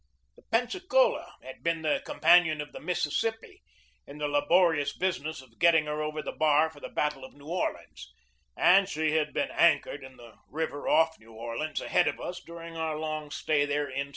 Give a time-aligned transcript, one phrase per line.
[0.35, 3.61] "The Pensacola had been the companion of the Mississippi
[4.07, 7.35] in the laborious busi ness of getting her over the bar for the battle of
[7.35, 8.11] New Orleans,
[8.57, 12.75] and she had been anchored in the river off New Orleans ahead of us during
[12.75, 14.09] our long stay there in '62.